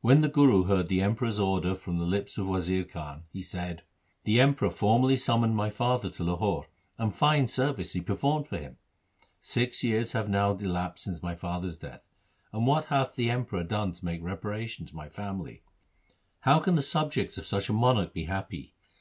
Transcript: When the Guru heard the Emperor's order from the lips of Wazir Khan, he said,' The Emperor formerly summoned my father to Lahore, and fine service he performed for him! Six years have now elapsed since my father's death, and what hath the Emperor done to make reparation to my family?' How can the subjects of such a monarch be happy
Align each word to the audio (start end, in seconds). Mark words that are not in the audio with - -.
When 0.00 0.20
the 0.20 0.28
Guru 0.28 0.66
heard 0.66 0.86
the 0.88 1.00
Emperor's 1.02 1.40
order 1.40 1.74
from 1.74 1.98
the 1.98 2.04
lips 2.04 2.38
of 2.38 2.46
Wazir 2.46 2.84
Khan, 2.84 3.24
he 3.32 3.42
said,' 3.42 3.82
The 4.24 4.40
Emperor 4.40 4.70
formerly 4.70 5.16
summoned 5.16 5.56
my 5.56 5.70
father 5.70 6.08
to 6.08 6.22
Lahore, 6.22 6.68
and 6.98 7.12
fine 7.12 7.48
service 7.48 7.92
he 7.92 8.00
performed 8.00 8.46
for 8.46 8.58
him! 8.58 8.76
Six 9.40 9.82
years 9.82 10.12
have 10.12 10.28
now 10.28 10.52
elapsed 10.52 11.02
since 11.02 11.20
my 11.20 11.34
father's 11.34 11.78
death, 11.78 12.04
and 12.52 12.64
what 12.64 12.84
hath 12.84 13.16
the 13.16 13.28
Emperor 13.28 13.64
done 13.64 13.90
to 13.90 14.04
make 14.04 14.22
reparation 14.22 14.86
to 14.86 14.94
my 14.94 15.08
family?' 15.08 15.64
How 16.42 16.60
can 16.60 16.76
the 16.76 16.80
subjects 16.80 17.36
of 17.36 17.44
such 17.44 17.68
a 17.68 17.72
monarch 17.72 18.12
be 18.14 18.26
happy 18.26 18.72